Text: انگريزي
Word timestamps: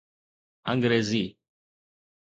انگريزي 0.65 1.37